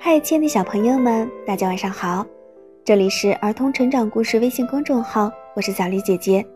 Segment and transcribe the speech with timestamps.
[0.00, 2.24] 嗨，亲爱的小朋友们，大家晚上好！
[2.84, 6.46] 这里是儿童成长故事微信公众号，我是小丽姐姐。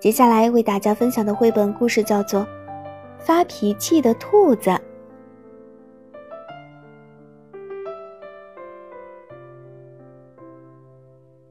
[0.00, 2.40] 接下来为大家分享的绘本故事叫做
[3.16, 4.70] 《发脾气的兔子》。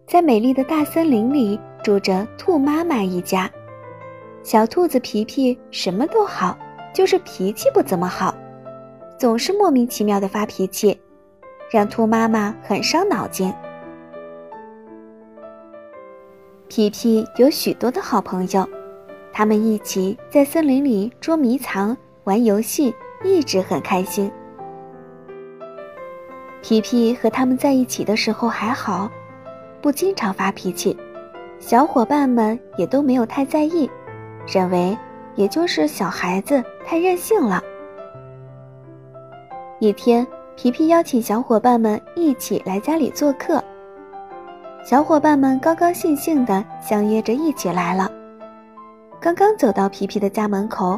[0.05, 3.50] 在美丽的大森林里，住着兔妈妈一家。
[4.44, 6.57] 小兔子皮皮什么都好，
[6.94, 8.36] 就是脾气不怎么好。
[9.26, 11.02] 总是莫名其妙的发脾气，
[11.71, 13.52] 让兔妈妈很伤脑筋。
[16.68, 18.69] 皮皮有许多的好朋友，
[19.33, 22.93] 他们一起在森林里捉迷藏、玩游戏，
[23.24, 24.32] 一直很开心。
[26.61, 29.10] 皮皮和他们在一起的时候还好，
[29.82, 30.96] 不经常发脾气，
[31.57, 33.89] 小伙伴们也都没有太在意，
[34.45, 34.95] 认为
[35.33, 37.59] 也就是小孩子太任性了。
[39.80, 40.25] 一天，
[40.56, 43.61] 皮皮邀请小伙伴们一起来家里做客。
[44.86, 48.09] 小伙伴们高高兴兴地相约着一起来了。
[49.19, 50.97] 刚刚走到皮皮的家门口，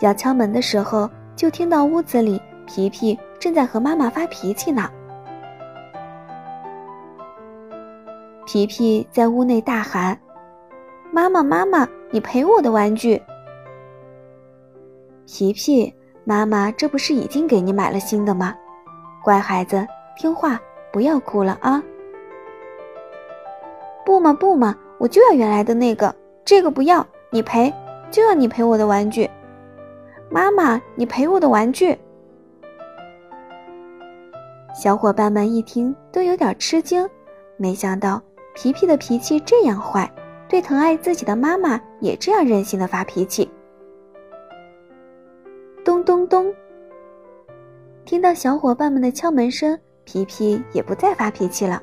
[0.00, 4.90] 要敲门的时候，就听到屋子里皮皮正在和妈妈发脾气呢。
[8.44, 10.18] 皮皮在屋内大喊
[11.12, 13.22] ：“妈妈，妈妈，你赔我的玩具！”
[15.28, 15.94] 皮皮。
[16.28, 18.52] 妈妈，这不是已经给你买了新的吗？
[19.22, 20.60] 乖孩子，听话，
[20.92, 21.80] 不要哭了啊！
[24.04, 26.12] 不嘛不嘛，我就要原来的那个，
[26.44, 27.72] 这个不要，你赔，
[28.10, 29.30] 就要你赔我的玩具。
[30.28, 31.96] 妈妈，你赔我的玩具。
[34.74, 37.08] 小伙伴们一听都有点吃惊，
[37.56, 38.20] 没想到
[38.52, 40.10] 皮皮的脾气这样坏，
[40.48, 43.48] 对疼爱自己的妈妈也这样任性的发脾气。
[48.06, 51.82] 听到小伙伴们的敲门声，皮皮也不再发脾气了。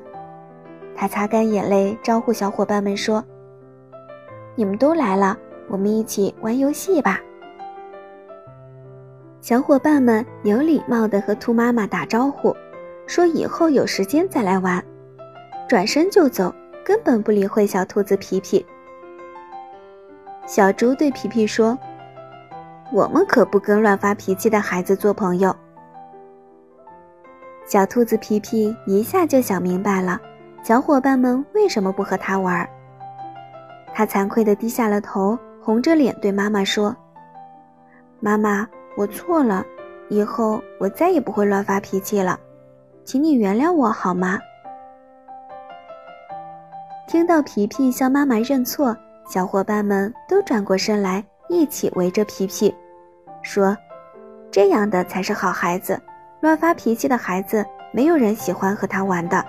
[0.96, 3.22] 他擦干眼泪，招呼小伙伴们说
[4.56, 5.36] ：“你们都来了，
[5.68, 7.20] 我们一起玩游戏吧。”
[9.42, 12.56] 小伙伴们有礼貌地和兔妈妈打招呼，
[13.06, 14.82] 说以后有时间再来玩，
[15.68, 16.50] 转身就走，
[16.82, 18.64] 根本不理会小兔子皮皮。
[20.46, 21.78] 小猪对皮皮说。
[22.92, 25.54] 我们可不跟乱发脾气的孩子做朋友。
[27.66, 30.20] 小兔子皮皮一下就想明白了，
[30.62, 32.68] 小伙伴们为什么不和他玩。
[33.94, 36.94] 他惭愧地低下了头，红着脸对妈妈说
[38.20, 39.64] ：“妈妈，我错了，
[40.08, 42.38] 以后我再也不会乱发脾气了，
[43.04, 44.38] 请你原谅我好吗？”
[47.08, 48.96] 听到皮皮向妈妈认错，
[49.28, 52.74] 小伙伴们都转过身来，一起围着皮皮。
[53.42, 53.76] 说
[54.50, 56.00] ：“这样的才是好孩子，
[56.44, 59.42] 乱发脾气的孩子，没有人喜欢和他玩的。”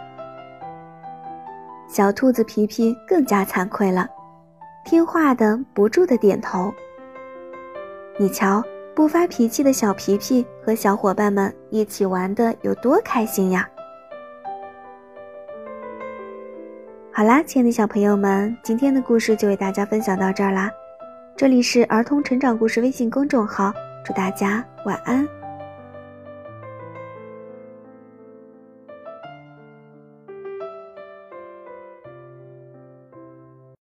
[1.92, 4.08] 小兔子皮皮更加惭愧了，
[4.86, 6.74] 听话的不住的点头。
[8.18, 8.64] 你瞧，
[8.96, 13.68] 不发脾气的小皮皮和小伙伴们一起玩的有多开心呀！
[17.12, 20.72] 好啦，亲爱的小朋友们，今天的故事就为大家分享到这儿啦。
[21.36, 23.74] 这里是儿童成长故事微信公众号。
[24.06, 25.28] 祝大家晚安。